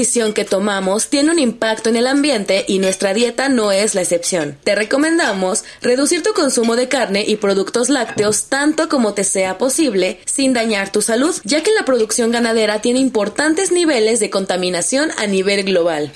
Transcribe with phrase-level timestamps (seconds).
[0.00, 4.00] decisión que tomamos tiene un impacto en el ambiente y nuestra dieta no es la
[4.00, 4.56] excepción.
[4.64, 10.20] Te recomendamos reducir tu consumo de carne y productos lácteos tanto como te sea posible
[10.24, 15.26] sin dañar tu salud, ya que la producción ganadera tiene importantes niveles de contaminación a
[15.26, 16.10] nivel global.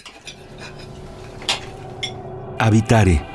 [2.59, 3.34] Habitare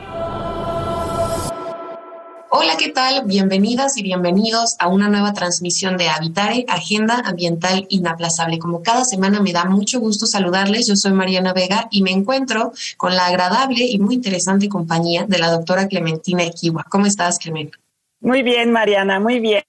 [2.52, 3.26] Hola, ¿qué tal?
[3.26, 8.58] Bienvenidas y bienvenidos a una nueva transmisión de Habitare, Agenda Ambiental Inaplazable.
[8.58, 10.88] Como cada semana me da mucho gusto saludarles.
[10.88, 15.38] Yo soy Mariana Vega y me encuentro con la agradable y muy interesante compañía de
[15.38, 16.86] la doctora Clementina Equiwa.
[16.90, 17.78] ¿Cómo estás, Clementina?
[18.20, 19.64] Muy bien, Mariana, muy bien.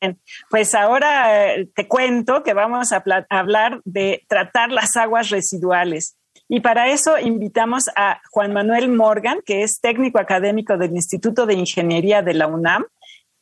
[0.49, 6.17] Pues ahora eh, te cuento que vamos a hablar de tratar las aguas residuales.
[6.53, 11.55] Y para eso invitamos a Juan Manuel Morgan, que es técnico académico del Instituto de
[11.55, 12.87] Ingeniería de la UNAM.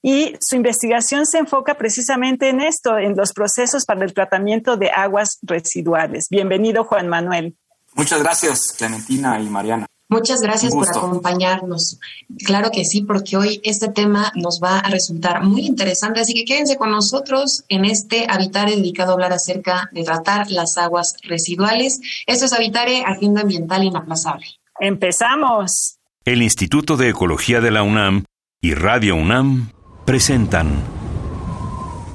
[0.02, 4.90] Y su investigación se enfoca precisamente en esto, en los procesos para el tratamiento de
[4.90, 6.28] aguas residuales.
[6.28, 7.56] Bienvenido, Juan Manuel.
[7.94, 9.86] Muchas gracias, Clementina y Mariana.
[10.10, 11.98] Muchas gracias por acompañarnos.
[12.46, 16.46] Claro que sí, porque hoy este tema nos va a resultar muy interesante, así que
[16.46, 22.00] quédense con nosotros en este Habitare dedicado a hablar acerca de tratar las aguas residuales.
[22.26, 24.46] Esto es Habitare, Agenda Ambiental Inaplazable.
[24.80, 25.98] Empezamos.
[26.24, 28.24] El Instituto de Ecología de la UNAM
[28.62, 29.72] y Radio UNAM
[30.06, 30.82] presentan.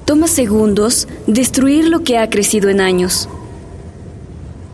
[0.06, 3.30] Toma segundos destruir lo que ha crecido en años.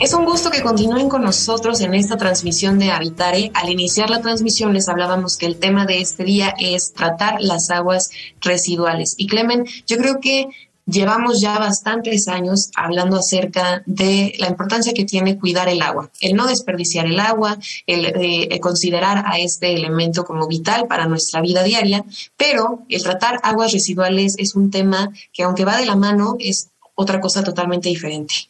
[0.00, 3.50] Es un gusto que continúen con nosotros en esta transmisión de Habitare.
[3.52, 7.68] Al iniciar la transmisión les hablábamos que el tema de este día es tratar las
[7.70, 8.10] aguas
[8.40, 9.16] residuales.
[9.18, 10.46] Y Clemen, yo creo que
[10.86, 16.36] llevamos ya bastantes años hablando acerca de la importancia que tiene cuidar el agua, el
[16.36, 17.58] no desperdiciar el agua,
[17.88, 22.04] el, eh, considerar a este elemento como vital para nuestra vida diaria,
[22.36, 26.68] pero el tratar aguas residuales es un tema que aunque va de la mano es
[26.94, 28.48] otra cosa totalmente diferente.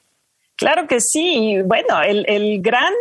[0.58, 1.62] Claro que sí.
[1.64, 2.92] Bueno, el, gran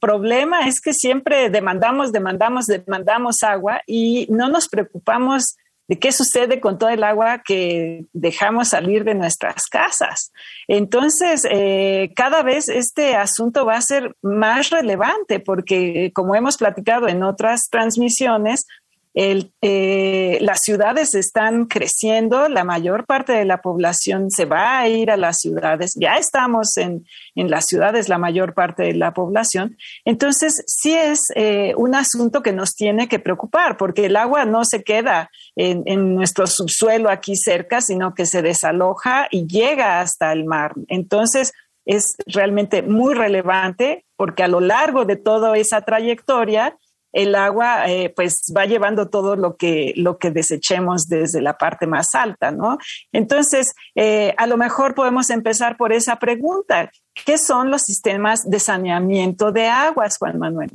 [0.00, 6.60] problema es que siempre demandamos, demandamos, demandamos agua y no nos preocupamos de qué sucede
[6.60, 10.32] con todo el agua que dejamos salir de nuestras casas.
[10.66, 17.06] Entonces, eh, cada vez este asunto va a ser más relevante porque, como hemos platicado
[17.06, 18.66] en otras transmisiones,
[19.14, 25.10] eh, las ciudades están creciendo, la mayor parte de la población se va a ir
[25.10, 29.76] a las ciudades, ya estamos en, en las ciudades la mayor parte de la población,
[30.04, 34.64] entonces sí es eh, un asunto que nos tiene que preocupar, porque el agua no
[34.64, 40.32] se queda en, en nuestro subsuelo aquí cerca, sino que se desaloja y llega hasta
[40.32, 40.72] el mar.
[40.88, 41.52] Entonces,
[41.86, 46.76] es realmente muy relevante porque a lo largo de toda esa trayectoria,
[47.14, 51.86] el agua eh, pues va llevando todo lo que, lo que desechemos desde la parte
[51.86, 52.76] más alta, ¿no?
[53.12, 56.90] Entonces, eh, a lo mejor podemos empezar por esa pregunta.
[57.24, 60.70] ¿Qué son los sistemas de saneamiento de aguas, Juan Manuel?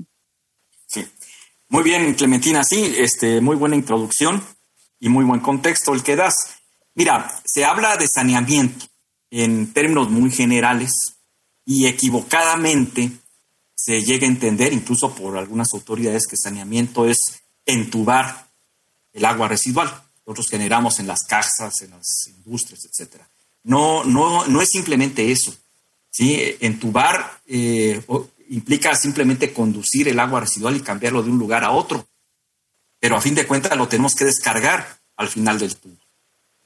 [0.87, 1.05] Sí,
[1.67, 4.41] muy bien, Clementina, sí, este, muy buena introducción
[4.97, 6.55] y muy buen contexto el que das.
[6.95, 8.85] Mira, se habla de saneamiento
[9.29, 11.19] en términos muy generales
[11.65, 13.11] y equivocadamente
[13.81, 18.47] se llega a entender, incluso por algunas autoridades, que saneamiento es entubar
[19.13, 20.03] el agua residual.
[20.25, 23.21] Nosotros generamos en las casas, en las industrias, etc.
[23.63, 25.55] No, no, no es simplemente eso.
[26.09, 26.57] ¿sí?
[26.59, 28.01] Entubar eh,
[28.49, 32.05] implica simplemente conducir el agua residual y cambiarlo de un lugar a otro.
[32.99, 35.97] Pero a fin de cuentas lo tenemos que descargar al final del tubo.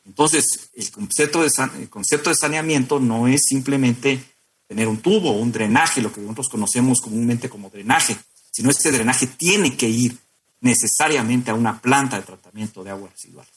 [0.06, 4.33] Entonces, el concepto de, el concepto de saneamiento no es simplemente
[4.74, 8.18] tener un tubo o un drenaje, lo que nosotros conocemos comúnmente como drenaje,
[8.50, 10.18] sino ese drenaje tiene que ir
[10.62, 13.54] necesariamente a una planta de tratamiento de aguas residuales,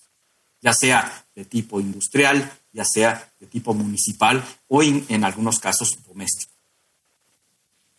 [0.60, 6.52] ya sea de tipo industrial, ya sea de tipo municipal o en, algunos casos doméstico.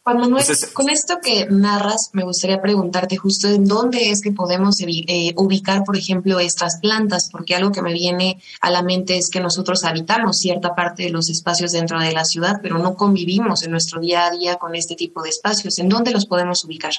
[0.07, 4.79] Juan Manuel, con esto que narras, me gustaría preguntarte justo en dónde es que podemos
[4.79, 9.29] eh, ubicar, por ejemplo, estas plantas, porque algo que me viene a la mente es
[9.29, 13.63] que nosotros habitamos cierta parte de los espacios dentro de la ciudad, pero no convivimos
[13.63, 15.77] en nuestro día a día con este tipo de espacios.
[15.77, 16.93] ¿En dónde los podemos ubicar?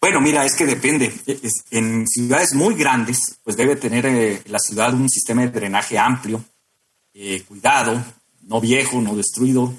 [0.00, 1.12] Bueno, mira, es que depende.
[1.70, 6.42] En ciudades muy grandes, pues debe tener eh, la ciudad un sistema de drenaje amplio,
[7.14, 8.04] eh, cuidado,
[8.40, 9.72] no viejo, no destruido,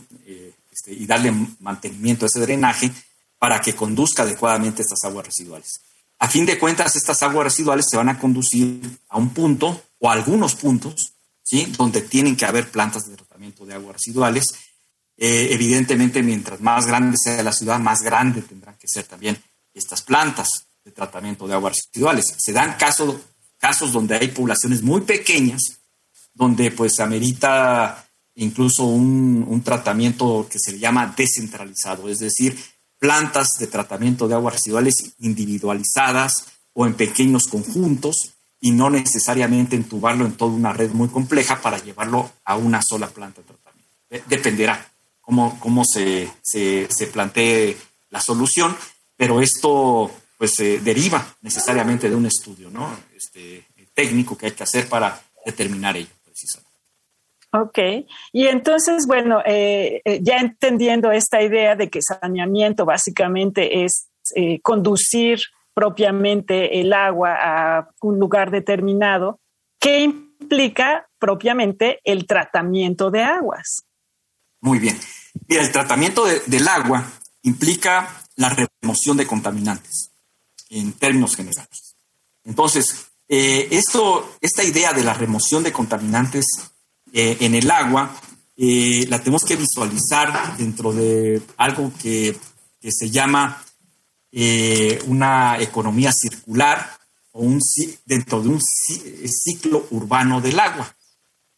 [0.83, 2.91] este, y darle mantenimiento a ese drenaje
[3.39, 5.79] para que conduzca adecuadamente estas aguas residuales.
[6.19, 10.09] A fin de cuentas, estas aguas residuales se van a conducir a un punto o
[10.09, 11.73] a algunos puntos, ¿sí?
[11.77, 14.45] Donde tienen que haber plantas de tratamiento de aguas residuales.
[15.17, 19.41] Eh, evidentemente, mientras más grande sea la ciudad, más grande tendrán que ser también
[19.73, 22.33] estas plantas de tratamiento de aguas residuales.
[22.37, 23.15] Se dan casos,
[23.57, 25.61] casos donde hay poblaciones muy pequeñas,
[26.33, 32.57] donde pues amerita incluso un, tratamiento que se llama descentralizado, es decir,
[32.99, 40.25] plantas de tratamiento de aguas residuales individualizadas o en pequeños conjuntos y no necesariamente entubarlo
[40.25, 44.29] en toda una red muy compleja para llevarlo a una sola planta de tratamiento.
[44.29, 44.91] Dependerá
[45.21, 47.77] cómo, cómo se, se, plantee
[48.09, 48.75] la solución,
[49.15, 52.89] pero esto pues deriva necesariamente de un estudio ¿no?
[53.15, 56.09] este, técnico que hay que hacer para determinar ello.
[57.55, 57.77] Ok,
[58.31, 64.59] y entonces, bueno, eh, eh, ya entendiendo esta idea de que saneamiento básicamente es eh,
[64.61, 65.39] conducir
[65.75, 69.39] propiamente el agua a un lugar determinado,
[69.79, 73.83] ¿qué implica propiamente el tratamiento de aguas?
[74.59, 74.99] Muy bien.
[75.47, 77.05] Mira, el tratamiento del agua
[77.43, 78.49] implica la
[78.81, 80.11] remoción de contaminantes,
[80.71, 81.97] en términos generales.
[82.43, 86.72] Entonces, esto, esta idea de la remoción de contaminantes
[87.15, 88.11] eh, en el agua,
[88.57, 92.35] eh, la tenemos que visualizar dentro de algo que,
[92.81, 93.63] se llama
[94.29, 96.97] eh, una economía circular
[97.31, 97.61] o un,
[98.03, 100.93] dentro de un ciclo urbano del agua.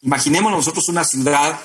[0.02, 1.60] Imaginemos nosotros una ciudad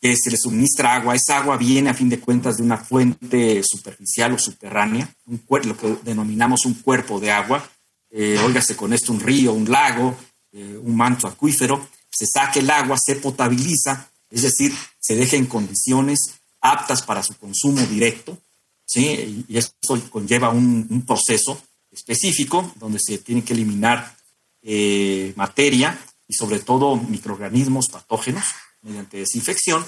[0.00, 1.14] que se le suministra agua.
[1.14, 5.76] Esa agua viene a fin de cuentas de una fuente superficial o subterránea, un, lo
[5.76, 7.68] que denominamos un cuerpo de agua.
[8.08, 8.38] Eh,
[8.76, 10.16] con esto un río, un lago,
[10.52, 16.34] un manto acuífero se saque el agua, se potabiliza, es decir, se deja en condiciones
[16.60, 18.38] aptas para su consumo directo,
[18.86, 19.44] ¿sí?
[19.46, 21.60] y esto conlleva un, proceso
[21.90, 24.16] específico donde se tiene que eliminar
[24.62, 28.44] eh, materia y sobre todo microorganismos patógenos
[28.82, 29.84] mediante desinfección.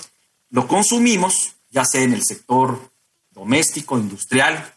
[0.51, 2.93] Lo consumimos, ya sea en el sector
[3.31, 4.75] doméstico, industrial,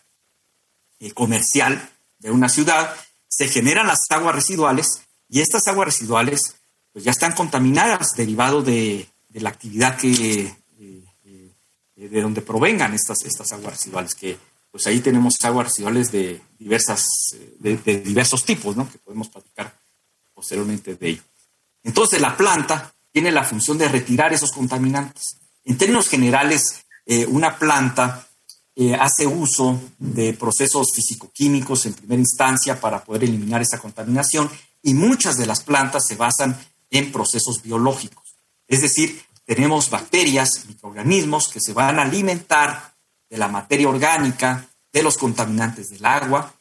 [0.99, 1.89] eh, comercial
[2.19, 2.95] de una ciudad,
[3.27, 6.55] se generan las aguas residuales y estas aguas residuales
[6.93, 10.11] pues ya están contaminadas derivado de, la actividad que
[10.41, 10.55] eh,
[11.25, 14.37] eh, de donde provengan estas, estas aguas residuales, que
[14.71, 17.05] pues ahí tenemos aguas residuales de diversas,
[17.59, 18.89] de, diversos tipos, ¿no?
[18.89, 19.73] Que podemos platicar
[20.33, 21.23] posteriormente de ello.
[21.83, 25.37] Entonces la planta tiene la función de retirar esos contaminantes.
[25.65, 28.27] En términos generales, eh, una planta
[28.99, 34.49] hace uso de procesos físico-químicos en primera instancia para poder eliminar esa contaminación
[34.81, 36.57] y muchas de las plantas se basan
[36.91, 38.35] en procesos biológicos.
[38.67, 42.93] Es decir, tenemos bacterias, microorganismos que se van a alimentar
[43.29, 46.53] de la materia orgánica, de los contaminantes del agua,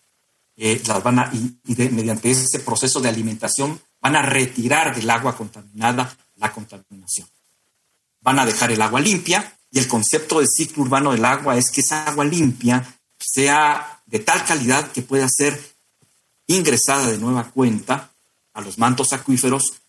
[0.56, 1.58] eh, las van a, y,
[1.90, 7.28] mediante ese proceso de alimentación van a retirar del agua contaminada la contaminación.
[8.20, 11.70] Van a dejar el agua limpia y el concepto del ciclo urbano del agua es
[11.70, 15.58] que esa agua limpia sea de tal calidad que pueda ser
[16.46, 18.12] ingresada de nueva cuenta
[18.52, 19.79] a los mantos acuíferos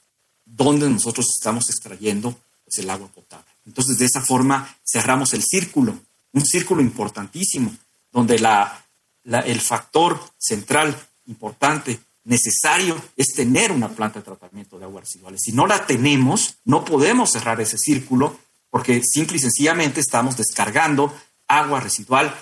[0.55, 3.45] donde nosotros estamos extrayendo pues, el agua potable.
[3.65, 5.97] Entonces, de esa forma cerramos el círculo,
[6.33, 7.75] un círculo importantísimo,
[8.11, 8.85] donde la,
[9.23, 10.95] el factor central
[11.27, 15.41] importante, necesario, es tener una planta de tratamiento de aguas residuales.
[15.43, 18.37] Si no la tenemos, no podemos cerrar ese círculo
[18.69, 21.13] porque simple y sencillamente estamos descargando
[21.47, 22.33] agua residual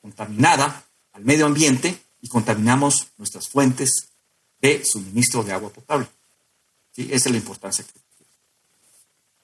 [0.00, 4.08] contaminada al medio ambiente y contaminamos nuestras fuentes
[4.60, 6.08] de suministro de agua potable.
[6.98, 8.07] Esa es la importancia que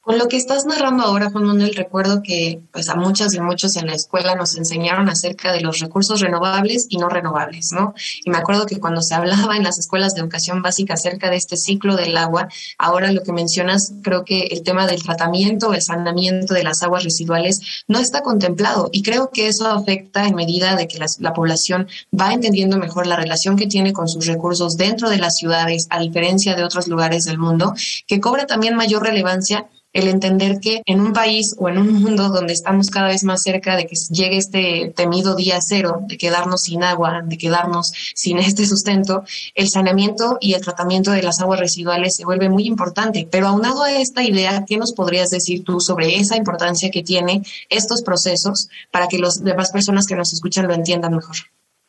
[0.05, 3.75] con lo que estás narrando ahora, Juan Manuel, recuerdo que pues a muchas y muchos
[3.77, 7.95] en la escuela nos enseñaron acerca de los recursos renovables y no renovables, ¿no?
[8.23, 11.37] Y me acuerdo que cuando se hablaba en las escuelas de educación básica acerca de
[11.37, 15.81] este ciclo del agua, ahora lo que mencionas, creo que el tema del tratamiento, el
[15.81, 20.77] saneamiento de las aguas residuales no está contemplado y creo que eso afecta en medida
[20.77, 24.77] de que la, la población va entendiendo mejor la relación que tiene con sus recursos
[24.77, 27.73] dentro de las ciudades, a diferencia de otros lugares del mundo,
[28.07, 32.29] que cobra también mayor relevancia el entender que en un país o en un mundo
[32.29, 36.63] donde estamos cada vez más cerca de que llegue este temido día cero, de quedarnos
[36.65, 39.25] sin agua, de quedarnos sin este sustento,
[39.55, 43.27] el saneamiento y el tratamiento de las aguas residuales se vuelve muy importante.
[43.31, 47.43] Pero aunado a esta idea, ¿qué nos podrías decir tú sobre esa importancia que tiene
[47.71, 51.37] estos procesos para que las demás personas que nos escuchan lo entiendan mejor?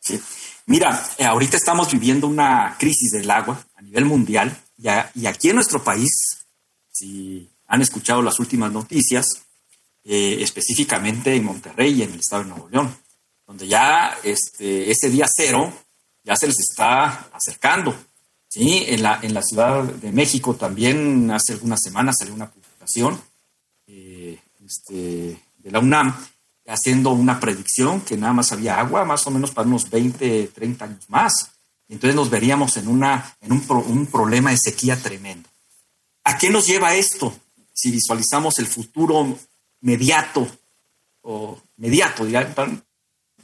[0.00, 0.20] Sí.
[0.66, 5.54] Mira, eh, ahorita estamos viviendo una crisis del agua a nivel mundial y, aquí en
[5.54, 6.44] nuestro país,
[6.92, 9.42] si han escuchado las últimas noticias,
[10.04, 12.96] eh, específicamente en Monterrey y en el estado de Nuevo León,
[13.46, 15.72] donde ya este, ese día cero
[16.22, 17.96] ya se les está acercando.
[18.48, 18.84] ¿sí?
[18.88, 23.20] En, la, en la Ciudad de México también hace algunas semanas salió una publicación
[23.86, 26.14] eh, este, de la UNAM
[26.66, 30.84] haciendo una predicción que nada más había agua más o menos para unos 20, 30
[30.84, 31.52] años más.
[31.88, 35.48] Entonces nos veríamos en, una, en un, un problema de sequía tremendo.
[36.24, 37.32] ¿A qué nos lleva esto?
[37.76, 39.38] Si visualizamos el futuro
[39.82, 40.48] mediato,
[41.20, 42.24] o mediato,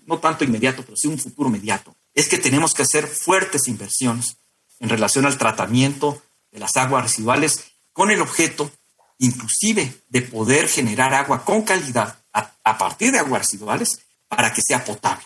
[0.06, 4.36] no tanto inmediato, pero sí un futuro mediato, es que tenemos que hacer fuertes inversiones
[4.80, 8.72] en relación al tratamiento de las aguas residuales con el objeto
[9.18, 14.84] inclusive de poder generar agua con calidad a, partir de aguas residuales para que sea
[14.84, 15.24] potable.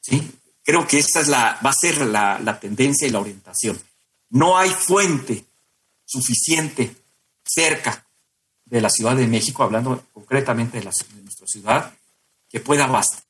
[0.00, 0.32] ¿sí?
[0.62, 3.80] Creo que esa es la, va a ser la, tendencia y la orientación.
[4.28, 5.44] No hay fuente
[6.04, 6.94] suficiente
[7.44, 8.01] cerca
[8.72, 11.92] de la Ciudad de México, hablando concretamente de, nuestra ciudad,
[12.48, 12.88] que pueda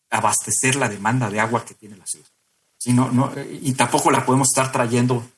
[0.09, 2.29] abastecer la demanda de agua que tiene la ciudad.
[3.61, 5.29] y tampoco la podemos estar trayendo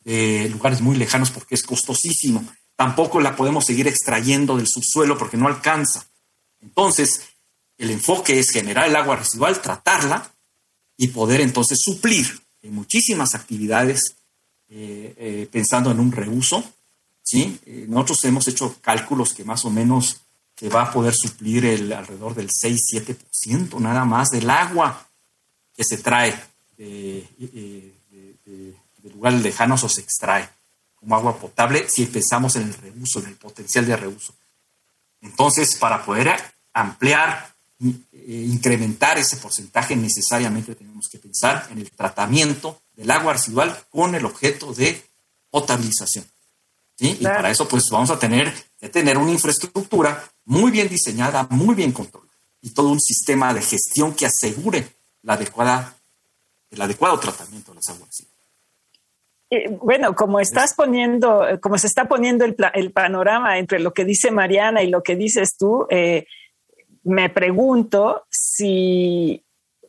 [0.00, 2.44] de lugares muy lejanos porque es costosísimo.
[2.76, 6.04] Tampoco la podemos seguir extrayendo del subsuelo porque no alcanza.
[6.60, 7.22] Entonces,
[7.78, 10.30] el enfoque es generar el agua residual, tratarla
[10.98, 14.16] y poder entonces suplir en muchísimas actividades
[14.68, 16.62] eh, eh, pensando en un reuso.
[17.24, 17.58] ¿Sí?
[17.66, 20.20] Eh, nosotros hemos hecho cálculos que más o menos
[20.56, 25.08] se va a poder suplir el, alrededor del 6-7% nada más del agua
[25.74, 26.40] que se trae
[26.76, 27.26] de,
[29.02, 30.48] de lugares lejanos o se extrae
[30.94, 34.34] como agua potable si pensamos en el reuso, en el potencial de reuso.
[35.20, 36.32] Entonces, para poder
[36.72, 43.84] ampliar eh, incrementar ese porcentaje, necesariamente tenemos que pensar en el tratamiento del agua residual
[43.90, 45.04] con el objeto de
[45.50, 46.24] potabilización.
[46.96, 47.18] ¿Sí?
[47.20, 51.74] Y para eso, pues vamos a tener que tener una infraestructura muy bien diseñada, muy
[51.74, 52.24] bien controlada
[52.64, 54.86] y todo un sistema de gestión que asegure
[55.22, 55.94] la adecuada,
[56.70, 58.26] el adecuado tratamiento de las aguas.
[59.50, 64.06] Eh, bueno, como estás poniendo, como se está poniendo el, el, panorama entre lo que
[64.06, 66.26] dice Mariana y lo que dices tú, eh,
[67.02, 69.44] me pregunto si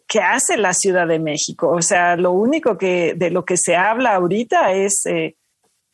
[0.05, 1.69] qué hace la Ciudad de México.
[1.69, 5.37] O sea, lo único que de lo que se habla ahorita es eh,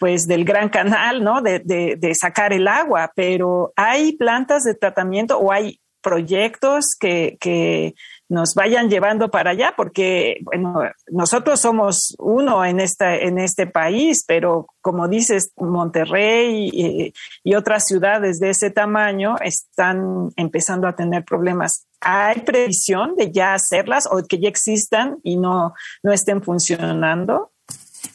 [0.02, 1.44] pues del gran canal, ¿no?
[1.44, 7.94] De, de, sacar el agua, pero hay plantas de tratamiento o hay proyectos que, que
[8.28, 10.74] nos vayan llevando para allá, porque bueno,
[11.12, 17.86] nosotros somos uno en, esta, en este país, pero como dices, Monterrey y, y, otras
[17.86, 21.86] ciudades de ese tamaño están empezando a tener problemas.
[22.00, 27.51] ¿Hay previsión de ya hacerlas o que ya existan y no, no estén funcionando?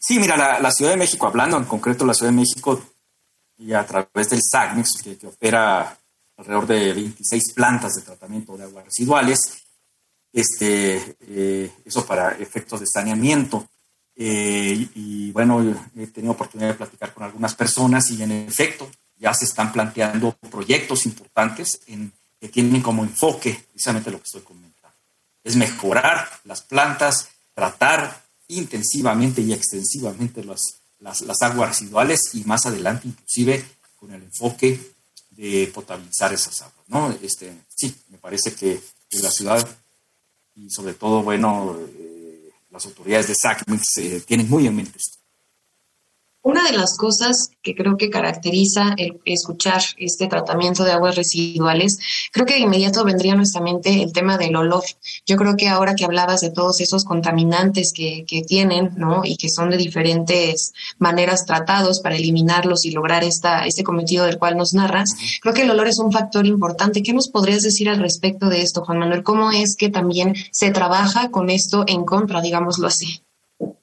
[0.06, 2.80] Sí, mira, la, Ciudad de México, hablando en concreto la Ciudad de México
[3.58, 5.98] y a través del SACMEX, que, opera
[6.36, 9.64] alrededor de 26 plantas de tratamiento de aguas residuales,
[10.32, 13.66] este, eh, eso para efectos de saneamiento.
[14.14, 19.34] Eh, y bueno, he tenido oportunidad de platicar con algunas personas y en efecto ya
[19.34, 24.96] se están planteando proyectos importantes en, que tienen como enfoque precisamente lo que estoy comentando.
[25.42, 30.60] Es mejorar las plantas, tratar intensivamente y extensivamente las,
[31.00, 33.64] las, las aguas residuales y más adelante inclusive
[33.96, 34.80] con el enfoque
[35.30, 36.88] de potabilizar esas aguas.
[36.88, 37.16] ¿no?
[37.22, 38.80] Este, sí, me parece que,
[39.22, 39.66] la ciudad
[40.56, 45.16] y sobre todo, bueno, eh, las autoridades de SACMEX eh, tienen muy en mente esto.
[46.46, 51.98] Una de las cosas que creo que caracteriza el escuchar este tratamiento de aguas residuales,
[52.30, 54.84] creo que de inmediato vendría a nuestra mente el tema del olor.
[55.26, 59.22] Yo creo que ahora que hablabas de todos esos contaminantes que, que tienen, ¿no?
[59.24, 64.38] Y que son de diferentes maneras tratados para eliminarlos y lograr esta, este cometido del
[64.38, 67.02] cual nos narras, creo que el olor es un factor importante.
[67.02, 69.24] ¿Qué nos podrías decir al respecto de esto, Juan Manuel?
[69.24, 73.25] ¿Cómo es que también se trabaja con esto en contra, digámoslo así?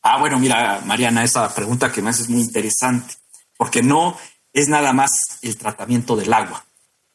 [0.04, 3.16] Ah, bueno, mira, Mariana, esa pregunta que me haces es muy interesante,
[3.58, 4.18] porque no
[4.52, 6.64] es nada más el tratamiento del agua.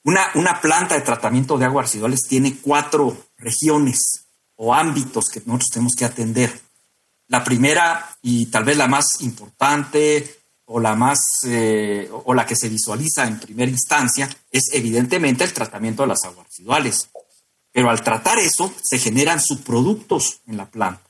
[0.04, 4.24] Una, una planta de tratamiento de aguas residuales tiene cuatro regiones
[4.56, 6.60] o ámbitos que nosotros tenemos que atender.
[7.28, 12.56] La primera y tal vez la más importante o la más eh, o la que
[12.56, 17.10] se visualiza en primera instancia es evidentemente el tratamiento de las aguas residuales.
[17.70, 21.07] Pero al tratar eso se generan subproductos en la planta,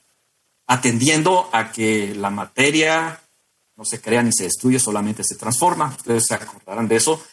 [0.69, 3.19] atendiendo a que la materia
[3.75, 5.95] no se crea ni se destruye, solamente se transforma.
[5.97, 7.23] Ustedes se acordarán de eso,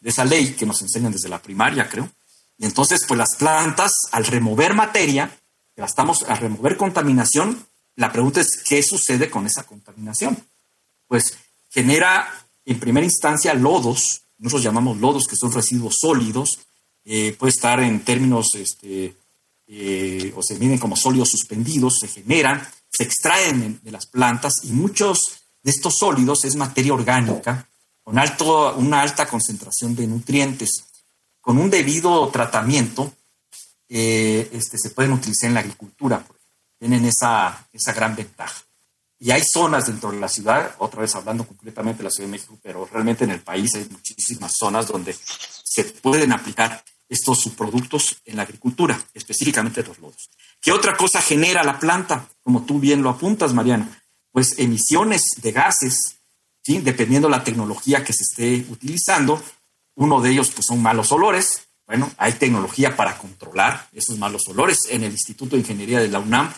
[0.00, 2.08] de esa ley que nos enseñan desde la primaria, creo.
[2.56, 5.38] Y entonces, pues las plantas, al remover materia,
[5.76, 7.62] estamos a remover contaminación,
[7.96, 10.42] la pregunta es, ¿qué sucede con esa contaminación?
[11.06, 11.36] Pues
[11.68, 12.26] genera
[12.64, 16.60] en primera instancia lodos, nosotros llamamos lodos que son residuos sólidos,
[17.04, 19.14] eh, puede estar en términos, este,
[19.66, 22.66] eh, o se miden como sólidos suspendidos, se generan,
[22.98, 27.68] se extraen de las plantas y muchos de estos sólidos es materia orgánica
[28.02, 30.82] con alto, una alta concentración de nutrientes.
[31.40, 33.12] Con un debido tratamiento,
[33.88, 36.26] eh, este, se pueden utilizar en la agricultura,
[36.76, 38.64] tienen esa, esa gran ventaja.
[39.20, 42.32] Y hay zonas dentro de la ciudad, otra vez hablando completamente de la Ciudad de
[42.32, 45.16] México, pero realmente en el país hay muchísimas zonas donde
[45.62, 50.30] se pueden aplicar estos subproductos en la agricultura, específicamente los lodos.
[50.60, 52.28] ¿Qué otra cosa genera la planta?
[52.42, 56.16] Como tú bien lo apuntas, Mariana, pues emisiones de gases,
[56.62, 56.78] ¿sí?
[56.78, 59.42] dependiendo la tecnología que se esté utilizando.
[59.94, 61.62] Uno de ellos pues, son malos olores.
[61.86, 64.80] Bueno, hay tecnología para controlar esos malos olores.
[64.90, 66.52] En el Instituto de Ingeniería de la UNAM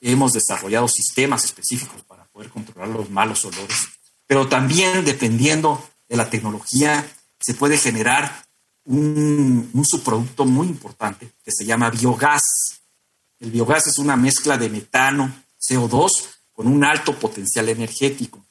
[0.00, 3.88] hemos desarrollado sistemas específicos para poder controlar los malos olores,
[4.26, 7.06] pero también dependiendo de la tecnología
[7.38, 8.46] se puede generar
[8.84, 12.42] un, subproducto muy importante que se llama biogás.
[13.38, 16.10] El biogás es una mezcla de metano, CO2,
[16.52, 18.44] con un alto potencial energético.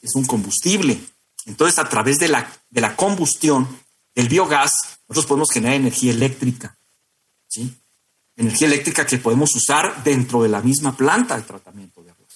[0.00, 1.00] Es un combustible.
[1.46, 3.68] Entonces, a través de la, de la combustión
[4.14, 4.72] del biogás,
[5.08, 6.76] nosotros podemos generar energía eléctrica.
[7.48, 7.74] ¿sí?
[8.40, 12.30] energía eléctrica que podemos usar dentro de la misma planta de tratamiento de aguas.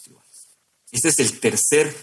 [0.95, 1.97] Este es el tercer,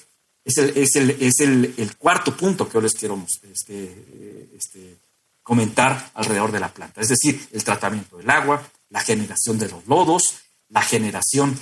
[0.43, 4.97] es el, es el, es el, cuarto punto que yo les quiero este, este,
[5.43, 7.01] comentar alrededor de la planta.
[7.01, 10.35] Es decir, el tratamiento del agua, la generación de los lodos,
[10.69, 11.59] la generación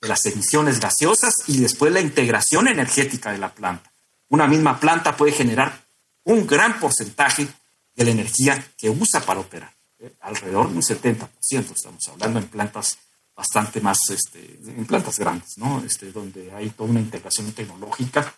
[0.00, 3.92] de las emisiones gaseosas y después la integración energética de la planta.
[4.28, 5.84] Una misma planta puede generar
[6.24, 7.48] un gran porcentaje
[7.94, 9.78] de la energía que usa para operar
[10.20, 11.28] alrededor de un 70%,
[11.74, 12.98] estamos hablando en plantas
[13.34, 15.82] bastante más, este, en plantas grandes, ¿no?
[15.84, 18.34] Este, donde hay toda una integración tecnológica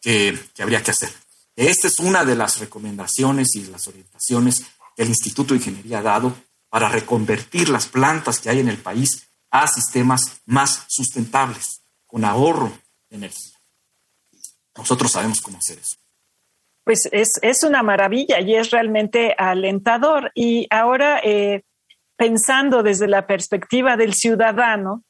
[0.00, 1.10] que habría que hacer.
[1.56, 4.64] Esta es una de las recomendaciones y las orientaciones
[4.96, 6.36] que el Instituto de Ingeniería ha dado
[6.68, 12.72] para reconvertir las plantas que hay en el país a sistemas más sustentables, con ahorro
[13.08, 13.58] de energía.
[14.76, 15.96] Nosotros sabemos cómo hacer eso
[16.84, 20.30] pues es, una maravilla y es realmente alentador.
[20.34, 21.62] Y ahora, eh,
[22.16, 25.02] pensando desde la perspectiva del ciudadano,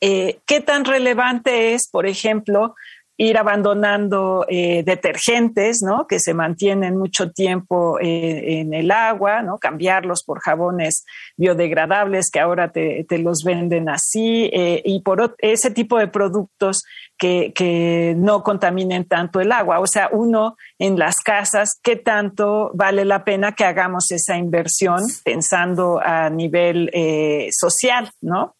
[0.00, 2.76] eh, ¿qué tan relevante es, por ejemplo,
[3.16, 6.06] ir abandonando eh, detergentes, ¿no?
[6.06, 9.58] Que se mantienen mucho tiempo en el agua, ¿no?
[9.58, 11.04] Cambiarlos por jabones
[11.36, 16.82] biodegradables que ahora te, te los venden así y por ese tipo de productos
[17.18, 19.80] que, no contaminen tanto el agua.
[19.80, 25.02] O sea, uno en las casas, ¿qué tanto vale la pena que hagamos esa inversión
[25.24, 28.56] pensando a nivel eh, social, no?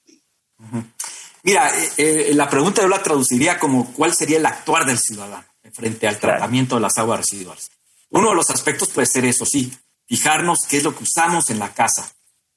[1.45, 5.45] Mira, eh, eh, la pregunta yo la traduciría como cuál sería el actuar del ciudadano
[5.73, 7.71] frente al tratamiento de las aguas residuales.
[8.11, 9.73] Uno de los aspectos puede ser eso, sí,
[10.07, 12.13] fijarnos qué es lo que usamos en la casa,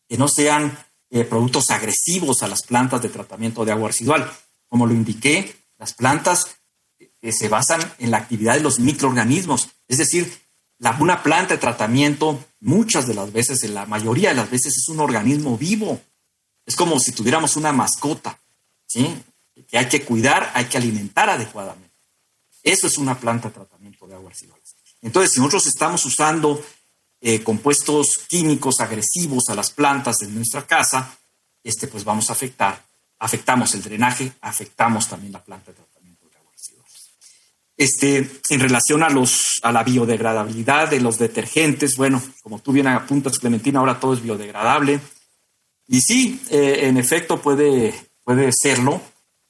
[0.08, 0.78] que no sean
[1.30, 4.32] productos agresivos a las plantas de tratamiento de agua residual.
[4.68, 6.58] Como lo indiqué, las plantas
[7.00, 10.32] eh, se basan en la actividad de los microorganismos, es decir,
[10.80, 14.78] la, una planta de tratamiento muchas de las veces, en la mayoría de las veces
[14.78, 16.00] es un organismo vivo.
[16.66, 18.40] Es como si tuviéramos una mascota,
[19.68, 21.96] Que hay que cuidar, hay que alimentar adecuadamente.
[22.64, 24.76] Eso es una planta de tratamiento de aguas residuales.
[25.02, 26.64] Entonces, si nosotros estamos usando
[27.22, 31.18] eh, compuestos químicos agresivos a las plantas de nuestra casa,
[31.64, 32.88] este, pues vamos a afectar
[33.20, 37.10] afectamos el drenaje, afectamos también la planta de tratamiento de aguas residuales.
[37.76, 42.88] Este, en relación a, los, a la biodegradabilidad de los detergentes, bueno, como tú bien
[42.88, 45.00] apuntas, Clementina, ahora todo es biodegradable.
[45.88, 47.94] Y sí, eh, en efecto puede,
[48.28, 49.02] puede serlo.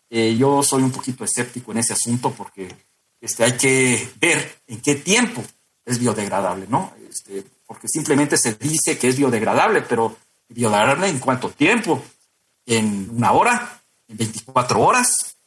[0.07, 2.71] Eh, yo soy un poquito escéptico en ese asunto porque
[3.19, 5.43] este, hay que ver en qué tiempo
[5.83, 6.93] es biodegradable, ¿no?
[7.09, 10.15] Este, porque simplemente se dice que es biodegradable, pero
[10.49, 12.03] biodegradable en cuánto tiempo
[12.67, 15.37] en una hora, en 24 horas.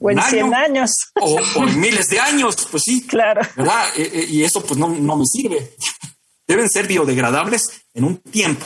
[0.00, 0.90] O en 100 años.
[1.20, 3.06] O, en miles de años, pues sí.
[3.06, 3.42] Claro.
[3.54, 3.84] ¿verdad?
[3.98, 5.76] Eh, eh, y eso pues no, no me sirve.
[6.46, 8.64] Deben ser biodegradables en un tiempo,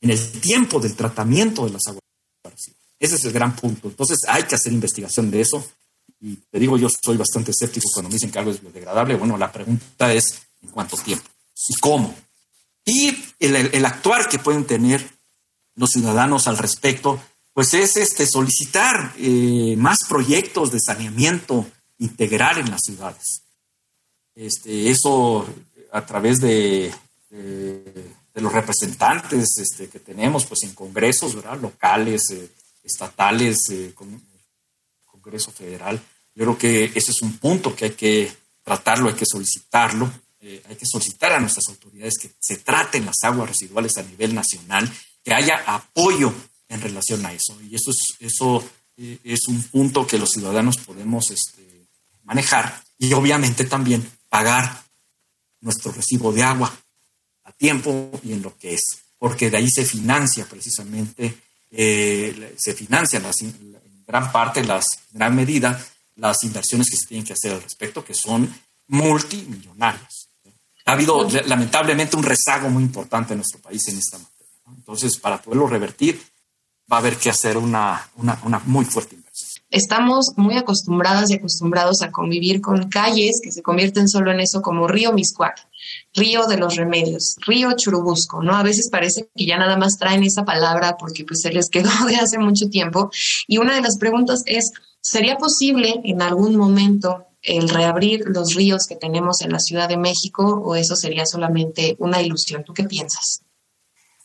[0.00, 2.02] en el tiempo del tratamiento de las aguas.
[2.98, 3.88] Ese es el gran punto.
[3.88, 5.64] Entonces hay que hacer investigación de eso
[6.20, 9.14] y te digo, yo soy bastante escéptico cuando me dicen que algo es biodegradable.
[9.14, 11.28] Bueno, la pregunta es en cuánto tiempo
[11.68, 12.14] y cómo.
[12.84, 15.06] Y el, actuar que pueden tener
[15.74, 17.20] los ciudadanos al respecto,
[17.52, 21.66] pues es este, solicitar eh, más proyectos de saneamiento
[21.98, 23.42] integral en las ciudades.
[24.34, 25.46] Este, eso
[25.92, 26.92] a través de,
[27.30, 31.60] de, los representantes este, que tenemos pues, en congresos ¿verdad?
[31.60, 32.48] locales, eh,
[32.88, 33.94] estatales, eh,
[35.04, 36.00] Congreso Federal.
[36.34, 40.10] Yo creo que ese es un punto que hay que tratarlo, hay que solicitarlo.
[40.40, 44.34] Eh, hay que solicitar a nuestras autoridades que se traten las aguas residuales a nivel
[44.34, 44.88] nacional,
[45.24, 46.32] que haya apoyo
[46.68, 47.60] en relación a eso.
[47.62, 48.64] Y eso es, eso,
[48.96, 51.88] eh, es un punto que los ciudadanos podemos este,
[52.22, 54.84] manejar y obviamente también pagar
[55.60, 56.72] nuestro recibo de agua
[57.42, 61.36] a tiempo y en lo que es, porque de ahí se financia precisamente,
[61.70, 65.84] eh, se financian las, en gran parte, las, en gran medida,
[66.16, 68.52] las inversiones que se tienen que hacer al respecto, que son
[68.88, 70.28] multimillonarias
[70.88, 74.54] ha habido lamentablemente un rezago muy importante en nuestro país en esta materia.
[74.74, 76.18] Entonces, para poderlo revertir,
[76.90, 79.27] va a haber que hacer una, una, una muy fuerte inversión.
[79.70, 84.62] Estamos muy acostumbradas y acostumbrados a convivir con calles que se convierten solo en eso
[84.62, 85.68] como Río Miscuac,
[86.14, 88.56] Río de los Remedios, Río Churubusco, ¿no?
[88.56, 91.90] A veces parece que ya nada más traen esa palabra porque pues se les quedó
[92.06, 93.10] de hace mucho tiempo.
[93.46, 98.86] Y una de las preguntas es, ¿sería posible en algún momento el reabrir los ríos
[98.86, 102.64] que tenemos en la Ciudad de México o eso sería solamente una ilusión?
[102.64, 103.42] ¿Tú qué piensas?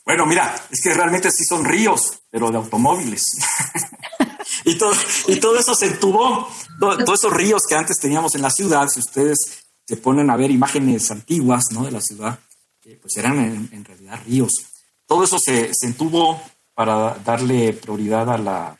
[0.06, 3.24] Bueno, mira, es que realmente sí son ríos, pero de automóviles.
[4.66, 4.94] y, todo,
[5.28, 6.48] y todo eso se entubó.
[6.80, 10.52] todos esos ríos que antes teníamos en la ciudad, si ustedes se ponen a ver
[10.52, 11.84] imágenes antiguas ¿no?
[11.86, 12.40] de la ciudad,
[12.86, 14.66] eh, pues eran en, realidad ríos.
[15.06, 16.42] Todo eso se, se entubó
[16.74, 18.80] para darle prioridad a la,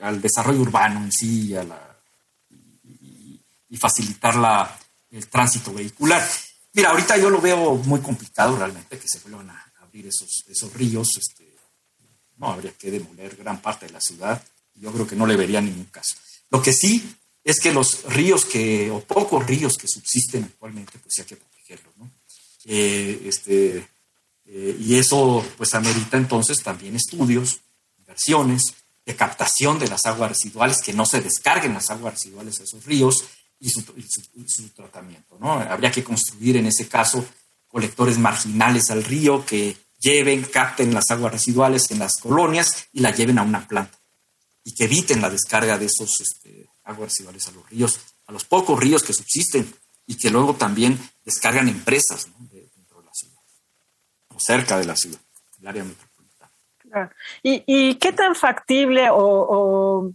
[0.00, 1.86] al desarrollo urbano en sí, a la
[3.68, 4.78] y facilitar la,
[5.10, 6.26] el tránsito vehicular.
[6.72, 10.72] Mira, ahorita yo lo veo muy complicado realmente que se vuelvan a abrir esos, esos
[10.72, 11.16] ríos.
[11.16, 11.56] Este,
[12.36, 14.42] no habría que demoler gran parte de la ciudad.
[14.80, 16.16] Yo creo que no le vería ningún caso.
[16.50, 17.04] Lo que sí
[17.46, 21.96] es que los ríos que, o pocos ríos que subsisten actualmente, pues hay que protegerlos,
[21.96, 22.10] ¿no?
[22.64, 23.88] Eh, este,
[24.46, 27.60] eh, y eso pues amerita entonces también estudios,
[27.98, 32.64] inversiones de captación de las aguas residuales, que no se descarguen las aguas residuales a
[32.64, 33.24] esos ríos
[33.60, 33.82] y su,
[34.74, 35.38] tratamiento.
[35.40, 35.52] ¿no?
[35.52, 37.24] Habría que construir en ese caso
[37.68, 43.16] colectores marginales al río que lleven, capten las aguas residuales en las colonias y las
[43.16, 43.95] lleven a una planta
[44.66, 48.44] y que eviten la descarga de esos este, aguas residuales a los ríos, a los
[48.44, 49.72] pocos ríos que subsisten
[50.08, 53.38] y que luego también descargan empresas dentro de la ciudad
[54.34, 55.20] o cerca de la ciudad,
[55.60, 57.12] el área metropolitana.
[57.44, 60.10] ¿Y, qué tan factible o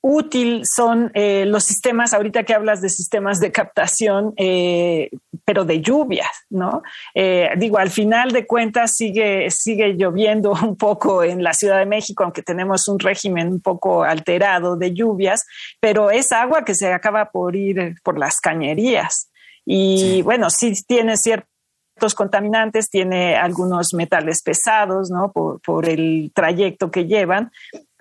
[0.00, 5.10] útil son eh, los sistemas, ahorita que hablas de sistemas de captación, eh,
[5.44, 6.82] pero de lluvias, ¿no?
[7.14, 11.86] Eh, digo, al final de cuentas sigue, sigue lloviendo un poco en la Ciudad de
[11.86, 15.44] México, aunque tenemos un régimen un poco alterado de lluvias,
[15.80, 19.30] pero es agua que se acaba por ir por las cañerías.
[19.64, 25.32] Y bueno, sí tiene ciertos contaminantes, tiene algunos metales pesados, ¿no?
[25.32, 27.50] Por, por el trayecto que llevan,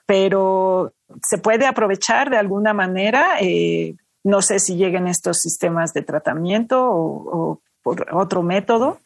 [0.08, 3.38] pero se puede aprovechar de alguna manera.
[3.40, 9.00] Eh, no sé si lleguen estos sistemas de tratamiento o, por otro método.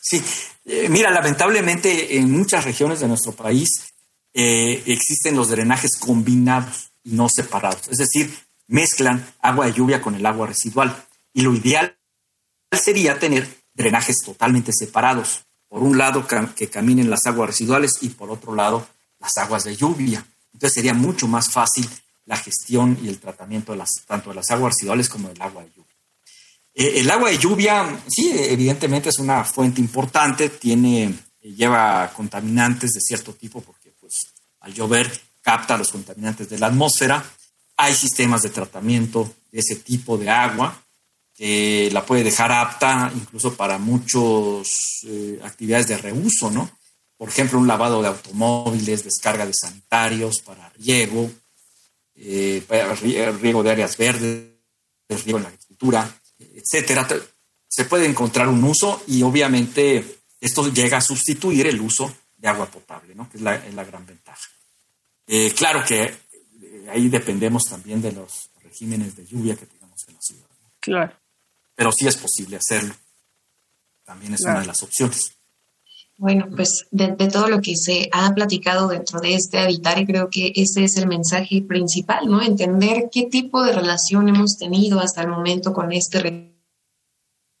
[0.00, 0.22] Sí,
[0.66, 3.92] eh, mira, lamentablemente en muchas regiones de nuestro país
[4.34, 7.88] eh, existen los drenajes combinados y no separados.
[7.88, 8.32] Es decir,
[8.68, 10.94] mezclan agua de lluvia con el agua residual.
[11.32, 11.96] Y lo ideal
[12.72, 15.46] sería tener drenajes totalmente separados.
[15.68, 18.86] Por un lado que caminen las aguas residuales y por otro lado
[19.18, 20.24] las aguas de lluvia.
[20.52, 21.88] Entonces sería mucho más fácil
[22.24, 25.62] la gestión y el tratamiento de las, tanto de las aguas residuales como del agua
[25.62, 25.94] de lluvia.
[26.74, 33.00] Eh, el agua de lluvia, sí, evidentemente es una fuente importante, tiene, lleva contaminantes de
[33.00, 34.28] cierto tipo porque pues,
[34.60, 37.24] al llover capta los contaminantes de la atmósfera.
[37.76, 40.82] Hay sistemas de tratamiento de ese tipo de agua
[41.34, 46.70] que la puede dejar apta incluso para muchas eh, actividades de reuso, ¿no?
[47.16, 51.30] Por ejemplo, un lavado de automóviles, descarga de sanitarios para riego,
[52.14, 52.62] eh,
[53.40, 54.48] riego de áreas verdes,
[55.08, 57.08] riego en la agricultura, etcétera.
[57.68, 62.66] Se puede encontrar un uso y obviamente esto llega a sustituir el uso de agua
[62.66, 63.28] potable, ¿no?
[63.30, 64.50] que es la, gran ventaja.
[65.26, 70.14] Eh, claro que eh, ahí dependemos también de los regímenes de lluvia que tengamos en
[70.14, 70.46] la ciudad.
[70.80, 71.16] Claro.
[71.74, 72.94] Pero sí es posible hacerlo.
[74.04, 75.35] También es una de las opciones.
[76.18, 80.30] Bueno, pues de, todo lo que se ha platicado dentro de este habitar, y creo
[80.30, 82.40] que ese es el mensaje principal, ¿no?
[82.40, 86.54] Entender qué tipo de relación hemos tenido hasta el momento con este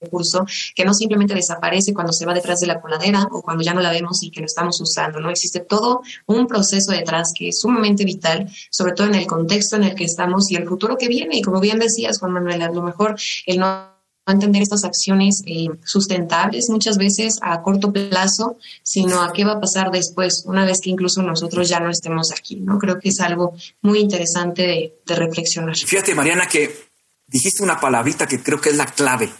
[0.00, 3.74] recurso que no simplemente desaparece cuando se va detrás de la coladera o cuando ya
[3.74, 5.28] no la vemos y que lo estamos usando, ¿no?
[5.28, 9.84] Existe todo un proceso detrás que es sumamente vital, sobre todo en el contexto en
[9.84, 11.36] el que estamos y el futuro que viene.
[11.36, 13.95] Y como bien decías, Juan Manuel, a lo mejor el no
[14.32, 19.60] entender estas acciones eh, sustentables muchas veces a corto plazo, sino a qué va a
[19.60, 22.78] pasar después, una vez que incluso nosotros ya no estemos aquí, ¿no?
[22.78, 25.76] Creo que es algo muy interesante de, de reflexionar.
[25.76, 26.88] Fíjate, Mariana, que
[27.26, 29.30] dijiste una palabrita que creo que es la clave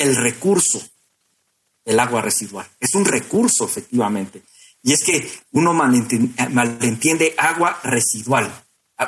[0.00, 0.80] el recurso
[1.84, 2.66] del agua residual.
[2.80, 4.42] Es un recurso, efectivamente.
[4.82, 8.50] Y es que uno malentiende, agua residual,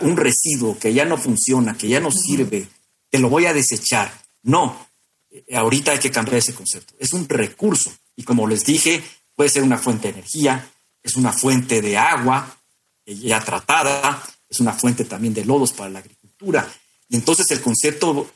[0.02, 2.68] un residuo que ya no funciona, que ya no sirve,
[3.10, 4.12] te lo voy a desechar.
[4.42, 4.88] No,
[5.30, 6.94] eh, ahorita hay que cambiar ese concepto.
[6.98, 7.92] Es un recurso.
[8.16, 9.02] Y como les dije,
[9.34, 10.70] puede ser una fuente de energía,
[11.02, 12.56] es una fuente de agua
[13.04, 16.68] eh, ya tratada, es una fuente también de lodos para la agricultura.
[17.08, 18.30] Y entonces el concepto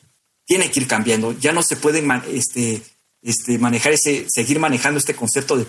[0.45, 1.33] tiene que ir cambiando.
[1.33, 2.83] Ya no se puede este,
[3.23, 5.67] este, manejar ese, seguir manejando este concepto de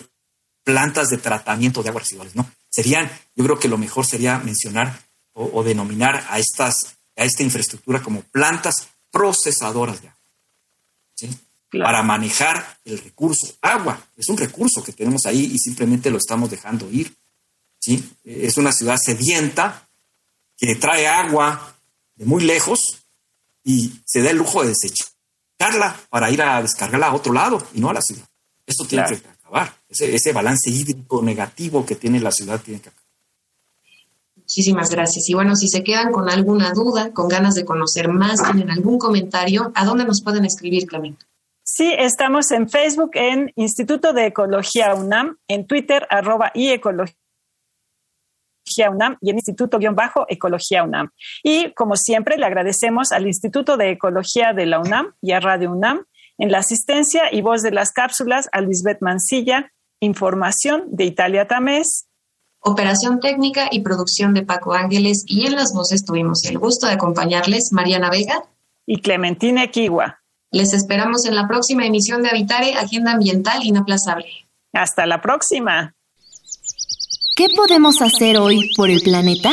[0.64, 2.50] plantas de tratamiento de aguas residuales, ¿no?
[2.70, 5.02] Serían, yo creo que lo mejor sería mencionar
[5.34, 10.17] o, denominar a estas, a esta infraestructura como plantas procesadoras de agua.
[11.18, 11.30] ¿Sí?
[11.72, 14.02] Para manejar el recurso agua.
[14.16, 17.14] Es un recurso que tenemos ahí y simplemente lo estamos dejando ir.
[17.80, 18.10] ¿sí?
[18.24, 19.88] Es una ciudad sedienta
[20.58, 21.76] que trae agua
[22.16, 22.80] de muy lejos
[23.64, 27.82] y se da el lujo de desecharla para ir a descargarla a otro lado y
[27.82, 28.26] no a la ciudad.
[28.66, 29.76] Esto tiene que acabar.
[29.90, 33.07] Ese, balance hídrico negativo que tiene la ciudad tiene que acabar.
[34.48, 35.30] Muchísimas gracias.
[35.30, 38.98] Y bueno, si se quedan con alguna duda, con ganas de conocer más, tienen algún
[38.98, 41.26] comentario, ¿a dónde nos pueden escribir, Clemente?
[41.64, 47.18] Sí, estamos en Facebook en Instituto de Ecología UNAM, en Twitter arroba y Ecología
[48.90, 51.10] UNAM y el Instituto-Ecología UNAM.
[51.44, 55.74] Y como siempre, le agradecemos al Instituto de Ecología de la UNAM y a Radio
[55.74, 56.06] UNAM
[56.38, 62.08] en la asistencia y voz de las cápsulas a Lisbeth Mancilla, información de Italia Tamés.
[62.60, 66.94] Operación técnica y producción de Paco Ángeles y en las voces tuvimos el gusto de
[66.94, 68.44] acompañarles Mariana Vega
[68.86, 70.22] y Clementina Equigua.
[70.52, 74.48] Les esperamos en la próxima emisión de Habitare, Agenda Ambiental Inaplazable.
[74.74, 75.96] Hasta la próxima.
[77.36, 79.52] ¿Qué podemos hacer hoy por el planeta?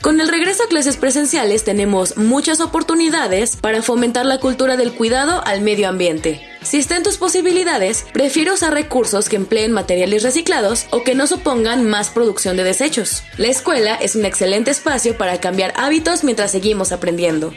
[0.00, 5.42] Con el regreso a clases presenciales tenemos muchas oportunidades para fomentar la cultura del cuidado
[5.44, 6.53] al medio ambiente.
[6.64, 11.26] Si está en tus posibilidades, prefiero usar recursos que empleen materiales reciclados o que no
[11.26, 13.22] supongan más producción de desechos.
[13.36, 17.52] La escuela es un excelente espacio para cambiar hábitos mientras seguimos aprendiendo.